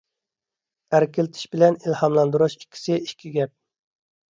ئەركىلىتىش 0.93 1.45
بىلەن 1.53 1.79
ئىلھاملاندۇرۇش 1.85 2.59
ئىككىسى 2.61 3.01
ئىككى 3.07 3.39
گەپ. 3.41 3.59